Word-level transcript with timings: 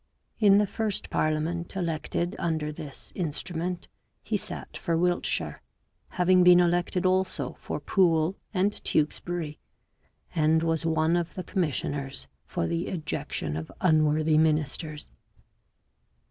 In 0.39 0.57
the 0.57 0.65
first 0.65 1.11
parliament 1.11 1.75
elected 1.75 2.35
under 2.39 2.71
this" 2.71 3.11
Instrument" 3.15 3.87
he 4.23 4.35
sat 4.35 4.75
for 4.75 4.97
Wiltshire, 4.97 5.61
having 6.17 6.43
been 6.43 6.59
elected 6.59 7.05
also 7.05 7.55
for 7.59 7.79
Poole 7.79 8.35
and 8.51 8.83
Tewkesbury, 8.83 9.59
and 10.33 10.63
was 10.63 10.87
one 10.87 11.15
of 11.15 11.35
the 11.35 11.43
commissioners 11.43 12.27
for 12.47 12.65
the 12.65 12.87
ejection 12.87 13.55
of 13.55 13.71
unworthy 13.79 14.39
ministers. 14.39 15.11